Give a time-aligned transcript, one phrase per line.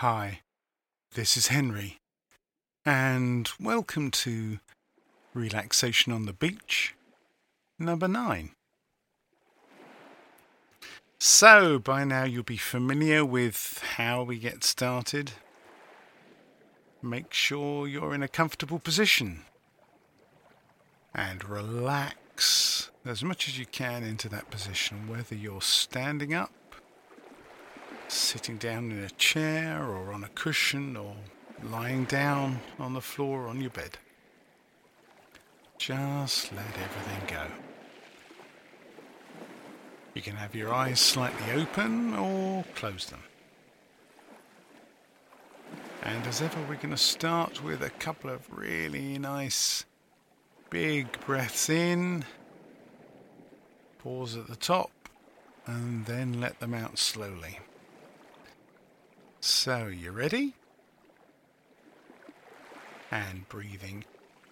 [0.00, 0.40] Hi,
[1.12, 1.98] this is Henry,
[2.86, 4.58] and welcome to
[5.34, 6.94] Relaxation on the Beach,
[7.78, 8.52] number nine.
[11.18, 15.32] So, by now you'll be familiar with how we get started.
[17.02, 19.42] Make sure you're in a comfortable position
[21.14, 26.52] and relax as much as you can into that position, whether you're standing up,
[28.12, 31.14] sitting down in a chair or on a cushion or
[31.62, 33.98] lying down on the floor on your bed.
[35.78, 37.46] Just let everything go.
[40.14, 43.22] You can have your eyes slightly open or close them.
[46.02, 49.84] And as ever, we're going to start with a couple of really nice
[50.68, 52.24] big breaths in,
[53.98, 54.90] pause at the top,
[55.66, 57.58] and then let them out slowly.
[59.42, 60.52] So, you ready?
[63.10, 64.04] And breathing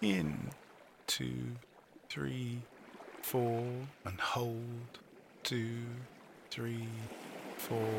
[0.00, 0.50] in,
[1.06, 1.48] two,
[2.08, 2.62] three,
[3.20, 3.62] four,
[4.06, 4.98] and hold,
[5.42, 5.82] two,
[6.50, 6.88] three,
[7.58, 7.92] four,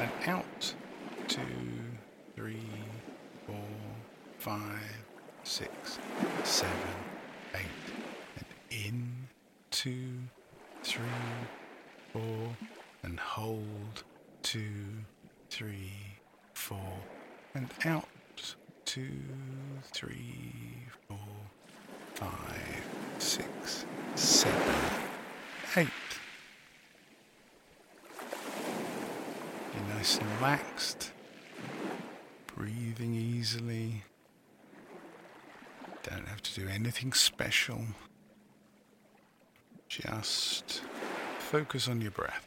[0.00, 0.74] and out,
[1.28, 1.40] two,
[2.34, 2.58] three,
[3.46, 3.54] four,
[4.38, 5.04] five,
[5.44, 6.00] six,
[6.42, 6.72] seven,
[7.54, 7.94] eight,
[8.36, 8.46] and
[8.84, 9.12] in,
[9.70, 10.18] two,
[10.82, 11.04] three,
[12.12, 12.56] four,
[13.04, 14.02] and hold,
[14.42, 14.74] two,
[15.50, 15.92] three,
[16.56, 16.98] four,
[17.54, 18.08] and out,
[18.86, 19.10] two,
[19.92, 20.52] three,
[21.06, 21.18] four,
[22.14, 22.82] five,
[23.18, 24.74] six, seven,
[25.76, 25.88] eight.
[29.74, 31.12] You're nice and relaxed
[32.56, 34.02] breathing easily.
[36.02, 37.82] Don't have to do anything special.
[39.88, 40.80] Just
[41.38, 42.45] focus on your breath.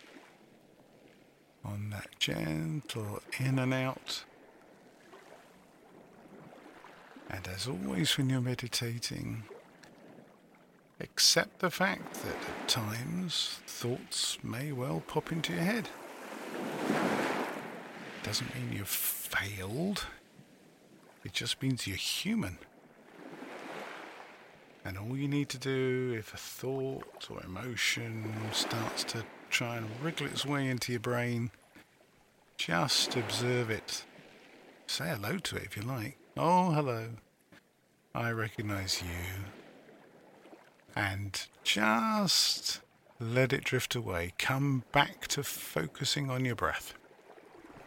[1.66, 4.24] On that gentle in and out.
[7.30, 9.44] And as always, when you're meditating,
[11.00, 15.90] accept the fact that at times thoughts may well pop into your head.
[18.24, 20.06] Doesn't mean you've failed.
[21.24, 22.58] It just means you're human.
[24.84, 29.24] And all you need to do if a thought or emotion starts to
[29.59, 31.52] try and wriggle its way into your brain,
[32.56, 34.06] just observe it.
[34.88, 36.18] Say hello to it if you like.
[36.38, 37.09] Oh, hello.
[38.16, 39.44] I recognize you.
[40.96, 42.80] And just
[43.19, 44.31] let it drift away.
[44.38, 46.94] Come back to focusing on your breath.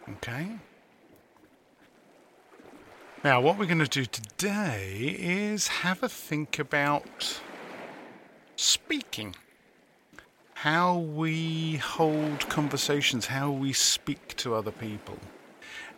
[0.07, 0.57] Okay?
[3.23, 7.41] Now, what we're going to do today is have a think about
[8.57, 9.35] speaking.
[10.63, 15.19] How we hold conversations, how we speak to other people,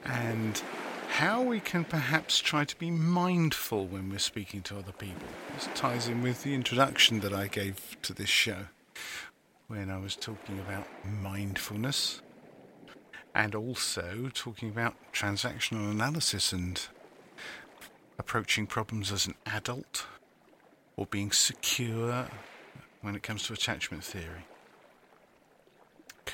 [0.04, 0.60] and
[1.08, 5.28] how we can perhaps try to be mindful when we're speaking to other people.
[5.54, 8.66] This ties in with the introduction that I gave to this show
[9.68, 12.24] when I was talking about mindfulness
[13.36, 16.82] and also talking about transactional analysis and
[18.18, 20.08] approaching problems as an adult
[20.98, 22.26] or being secure
[23.02, 24.46] when it comes to attachment theory.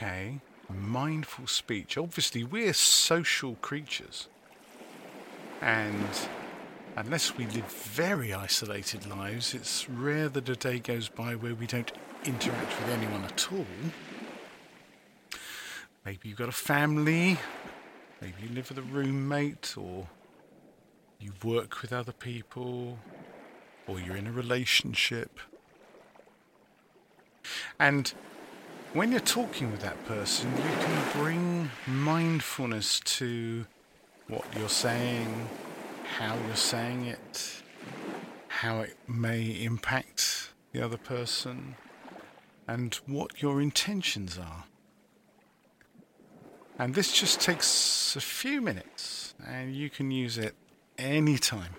[0.01, 1.95] Okay, mindful speech.
[1.95, 4.29] Obviously, we're social creatures.
[5.61, 6.09] And
[6.95, 11.67] unless we live very isolated lives, it's rare that a day goes by where we
[11.67, 11.91] don't
[12.25, 13.67] interact with anyone at all.
[16.03, 17.37] Maybe you've got a family,
[18.21, 20.07] maybe you live with a roommate or
[21.19, 22.97] you work with other people
[23.85, 25.39] or you're in a relationship.
[27.79, 28.11] And
[28.93, 33.65] when you're talking with that person, you can bring mindfulness to
[34.27, 35.47] what you're saying,
[36.17, 37.61] how you're saying it,
[38.49, 41.75] how it may impact the other person,
[42.67, 44.65] and what your intentions are.
[46.77, 50.55] And this just takes a few minutes, and you can use it
[50.97, 51.75] anytime.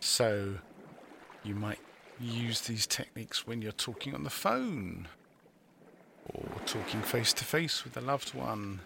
[0.00, 0.56] So
[1.44, 1.78] you might
[2.20, 5.08] use these techniques when you're talking on the phone,
[6.28, 8.80] or talking face to face with a loved one,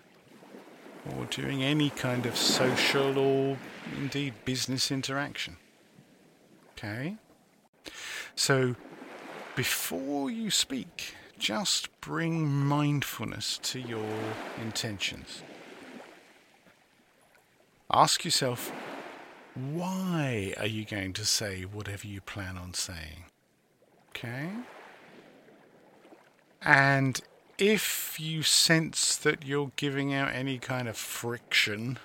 [1.17, 3.57] or during any kind of social or
[3.97, 5.57] indeed business interaction.
[6.73, 7.17] Okay?
[8.35, 8.77] So
[9.57, 14.15] before you speak, just bring mindfulness to your
[14.61, 15.43] intentions.
[17.93, 18.73] Ask yourself,
[19.55, 23.25] why are you going to say whatever you plan on saying?
[24.11, 24.51] Okay?
[26.63, 27.21] And
[27.59, 31.99] if you sense that you're giving out any kind of friction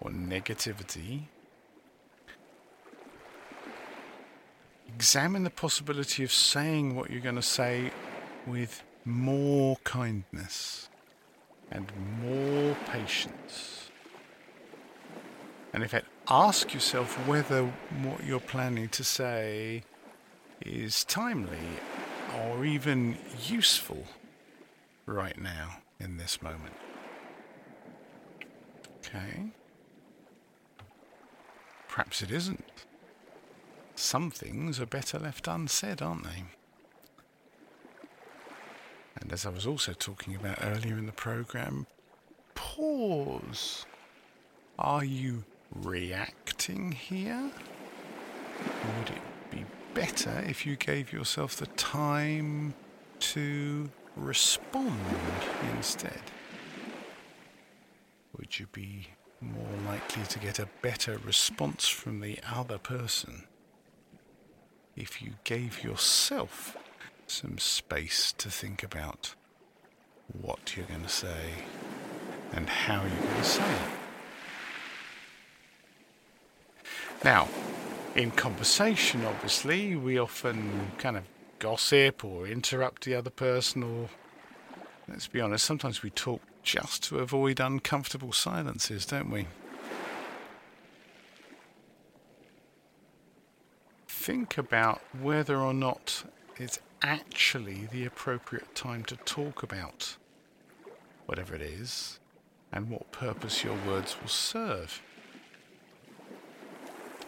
[0.00, 1.24] or negativity,
[4.86, 7.90] examine the possibility of saying what you're going to say
[8.46, 10.88] with more kindness
[11.70, 11.92] and
[12.22, 13.90] more patience.
[15.72, 17.64] And in fact, ask yourself whether
[18.02, 19.82] what you're planning to say
[20.64, 21.58] is timely
[22.40, 23.16] or even
[23.46, 24.04] useful
[25.06, 26.74] right now in this moment.
[28.98, 29.50] Okay.
[31.88, 32.64] Perhaps it isn't.
[33.94, 36.44] Some things are better left unsaid, aren't they?
[39.20, 41.86] And as I was also talking about earlier in the program,
[42.54, 43.86] pause.
[44.78, 47.50] Are you reacting here?
[48.98, 52.74] Would it be better if you gave yourself the time
[53.20, 55.00] to respond
[55.76, 56.22] instead?
[58.36, 59.08] Would you be
[59.40, 63.44] more likely to get a better response from the other person
[64.96, 66.76] if you gave yourself
[67.26, 69.34] some space to think about
[70.32, 71.64] what you're going to say
[72.52, 73.97] and how you're going to say it?
[77.24, 77.48] Now,
[78.14, 81.24] in conversation, obviously, we often kind of
[81.58, 84.08] gossip or interrupt the other person, or
[85.08, 89.48] let's be honest, sometimes we talk just to avoid uncomfortable silences, don't we?
[94.06, 96.24] Think about whether or not
[96.56, 100.16] it's actually the appropriate time to talk about
[101.26, 102.20] whatever it is
[102.72, 105.02] and what purpose your words will serve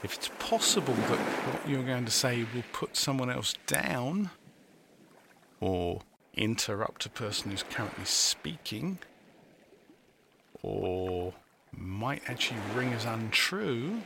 [0.03, 4.31] if it's possible that what you're going to say will put someone else down
[5.61, 6.01] or
[6.35, 8.99] interrupt a person who's currently speaking
[10.63, 11.35] or
[11.77, 14.03] might actually ring as untrue,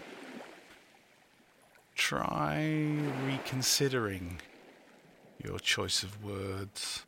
[1.94, 2.96] try
[3.26, 4.40] reconsidering
[5.42, 7.04] your choice of words,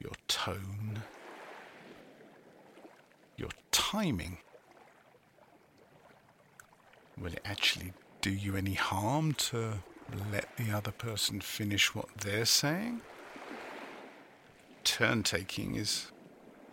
[0.00, 1.02] your tone,
[3.36, 4.38] your timing.
[7.18, 9.82] Will it actually do you any harm to
[10.32, 13.00] let the other person finish what they're saying?
[14.84, 16.12] Turn taking is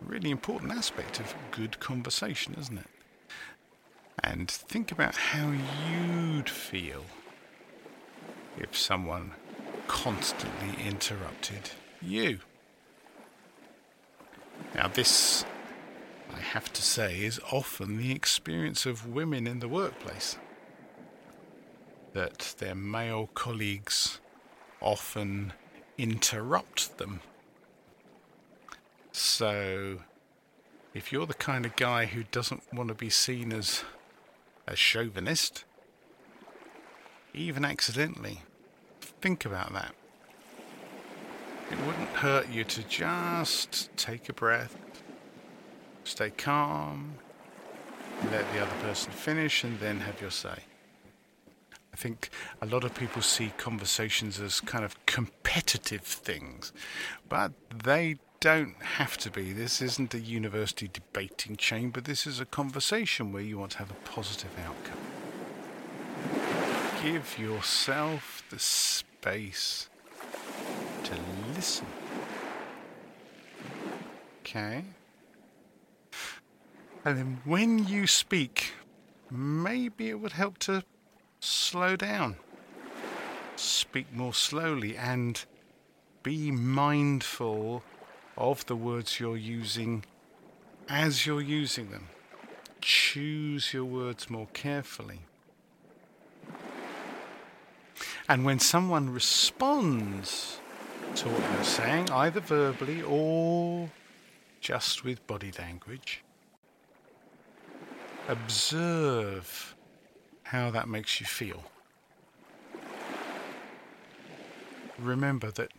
[0.02, 2.86] a really important aspect of good conversation, isn't it?
[4.22, 7.04] And think about how you'd feel
[8.58, 9.32] if someone
[9.86, 11.70] constantly interrupted
[12.00, 12.38] you.
[14.74, 15.44] Now, this,
[16.32, 20.38] I have to say, is often the experience of women in the workplace
[22.14, 24.20] that their male colleagues
[24.80, 25.52] often
[25.98, 27.20] interrupt them.
[29.12, 30.00] So,
[30.94, 33.84] if you're the kind of guy who doesn't want to be seen as
[34.66, 35.64] a chauvinist,
[37.34, 38.42] even accidentally,
[39.00, 39.94] think about that.
[41.70, 44.76] It wouldn't hurt you to just take a breath,
[46.04, 47.14] stay calm,
[48.30, 50.58] let the other person finish, and then have your say.
[52.04, 52.28] I think
[52.60, 56.70] a lot of people see conversations as kind of competitive things,
[57.30, 57.52] but
[57.82, 59.54] they don't have to be.
[59.54, 63.90] This isn't a university debating chamber, this is a conversation where you want to have
[63.90, 64.98] a positive outcome.
[67.02, 69.88] Give yourself the space
[71.04, 71.14] to
[71.56, 71.86] listen.
[74.42, 74.84] Okay?
[77.06, 78.74] And then when you speak,
[79.30, 80.84] maybe it would help to
[81.44, 82.36] slow down,
[83.56, 85.44] speak more slowly, and
[86.22, 87.82] be mindful
[88.36, 90.04] of the words you're using
[90.88, 92.08] as you're using them.
[92.80, 95.20] Choose your words more carefully.
[98.28, 100.60] And when someone responds
[101.16, 103.90] to what you're saying, either verbally or
[104.60, 106.22] just with body language,
[108.28, 109.74] observe
[110.54, 111.64] how that makes you feel.
[115.00, 115.72] Remember that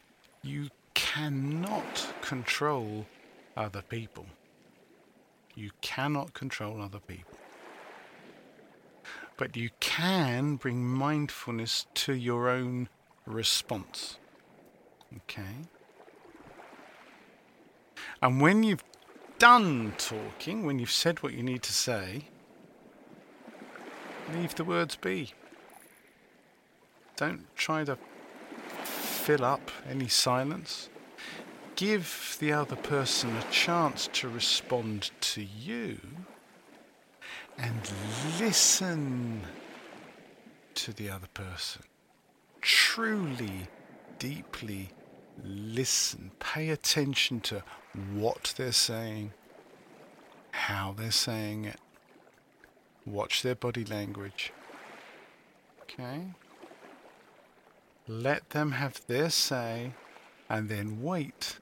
[0.43, 3.05] you cannot control
[3.55, 4.25] other people.
[5.55, 7.37] You cannot control other people.
[9.37, 12.89] But you can bring mindfulness to your own
[13.25, 14.17] response.
[15.15, 15.55] Okay?
[18.21, 18.83] And when you've
[19.39, 22.25] done talking, when you've said what you need to say,
[24.33, 25.33] Leave the words be.
[27.15, 27.97] Don't try to
[28.83, 30.89] fill up any silence.
[31.75, 35.99] give the other person a chance to respond to you
[37.57, 37.91] and
[38.39, 39.41] listen
[40.73, 41.83] to the other person.
[42.61, 43.67] Truly,
[44.19, 44.89] deeply
[45.43, 46.31] listen.
[46.39, 47.63] Pay attention to
[48.13, 49.31] what they're saying,
[50.51, 51.79] how they're saying it.
[53.05, 54.51] Watch their body language.
[55.83, 56.21] Okay?
[58.07, 59.93] Let them have their say
[60.49, 61.59] and then wait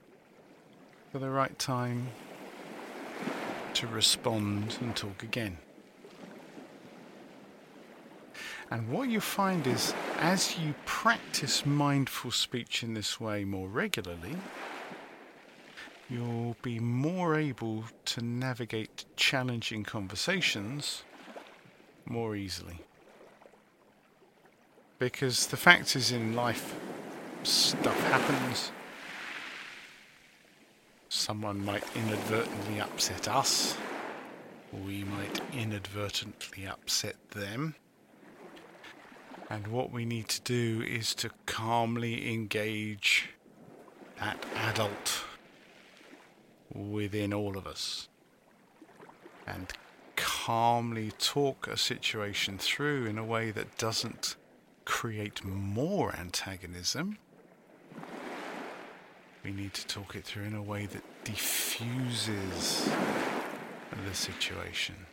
[1.11, 2.07] for the right time
[3.73, 5.57] to respond and talk again.
[8.71, 14.35] And what you find is as you practice mindful speech in this way more regularly,
[16.09, 21.03] you'll be more able to navigate challenging conversations
[22.05, 22.79] more easily.
[24.99, 26.75] Because the fact is, in life,
[27.43, 28.71] stuff happens.
[31.09, 33.75] Someone might inadvertently upset us.
[34.85, 37.75] We might inadvertently upset them.
[39.49, 43.29] And what we need to do is to calmly engage
[44.19, 45.23] that adult
[46.73, 48.07] within all of us
[49.45, 49.71] and
[50.45, 54.35] calmly talk a situation through in a way that doesn't
[54.83, 57.17] create more antagonism.
[59.41, 62.89] We need to talk it through in a way that diffuses
[64.05, 65.05] the situation.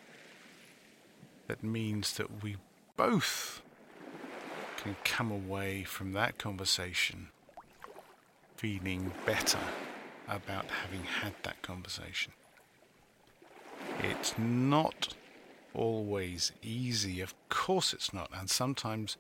[1.47, 2.57] That means that we
[2.97, 3.63] both
[4.79, 7.29] can come away from that conversation
[8.57, 9.61] feeling better
[10.27, 12.33] about having had that conversation.
[14.01, 15.15] It's not
[15.75, 19.17] always easy, of course it's not, and sometimes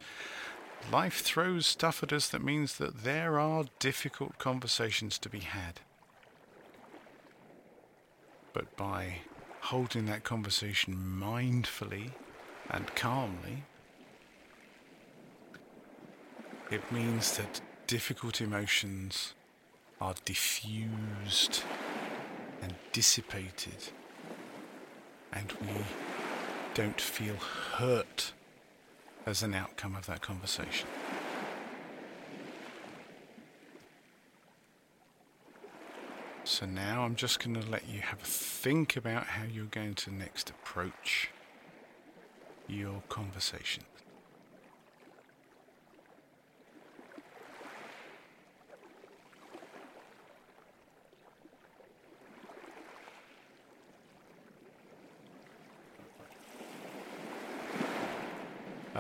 [0.93, 5.81] life throws stuff at us that means that there are difficult conversations to be had.
[8.53, 9.19] But by
[9.61, 12.11] holding that conversation mindfully
[12.69, 13.65] and calmly,
[16.71, 19.35] it means that difficult emotions
[20.01, 21.63] are diffused
[22.63, 23.91] and dissipated,
[25.33, 25.85] and we
[26.75, 28.33] don't feel hurt
[29.27, 30.89] as an outcome of that conversation.
[36.45, 39.95] So now I'm just going to let you have a think about how you're going
[39.95, 41.31] to next approach
[42.67, 43.85] your conversation.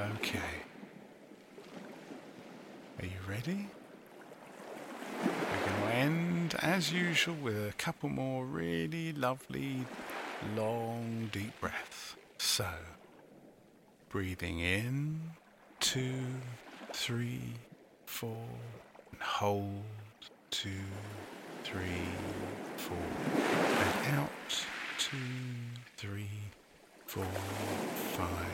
[0.00, 0.38] Okay.
[2.98, 3.68] Are you ready?
[5.22, 9.84] We're going to end, as usual, with a couple more really lovely,
[10.56, 12.16] long, deep breaths.
[12.38, 12.66] So,
[14.08, 15.20] breathing in,
[15.80, 16.24] two,
[16.94, 17.52] three,
[18.06, 18.48] four,
[19.12, 19.82] and hold,
[20.50, 20.70] two,
[21.62, 22.08] three,
[22.78, 22.96] four,
[23.36, 24.30] and out,
[24.96, 25.18] two,
[25.98, 26.30] three,
[27.06, 27.26] four,
[28.14, 28.46] five,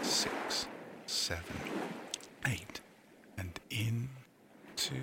[0.00, 0.27] six
[1.28, 1.44] seven,
[2.46, 2.80] eight,
[3.36, 4.08] and in,
[4.76, 4.94] two,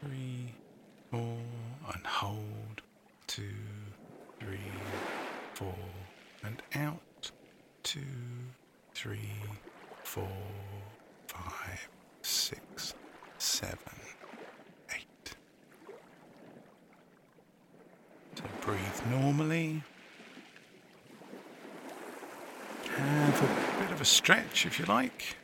[0.00, 0.54] three,
[1.10, 1.36] four,
[1.92, 2.80] and hold,
[3.26, 3.42] two,
[4.40, 4.72] three,
[5.52, 5.74] four,
[6.44, 7.30] and out,
[7.82, 8.00] two,
[8.94, 9.34] three,
[10.02, 10.26] four,
[11.26, 11.90] five,
[12.22, 12.94] six,
[13.36, 13.76] seven,
[14.96, 15.36] eight.
[18.34, 18.80] So breathe
[19.10, 19.82] normally.
[22.96, 25.36] Have a bit of a stretch if you like.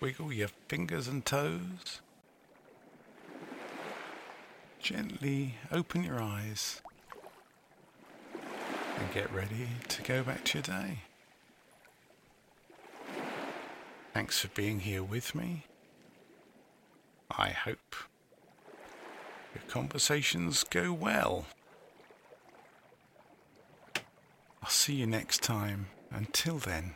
[0.00, 2.00] Wiggle your fingers and toes.
[4.78, 6.80] Gently open your eyes
[8.98, 11.00] and get ready to go back to your day.
[14.14, 15.64] Thanks for being here with me.
[17.30, 17.96] I hope
[19.54, 21.46] your conversations go well.
[24.62, 25.88] I'll see you next time.
[26.10, 26.94] Until then,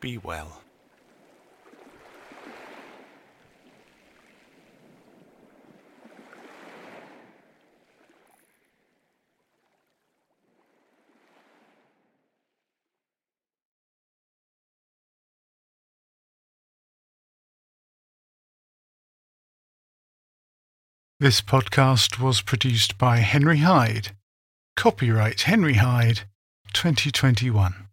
[0.00, 0.60] be well.
[21.20, 24.10] This podcast was produced by Henry Hyde.
[24.76, 26.22] Copyright Henry Hyde
[26.74, 27.83] 2021.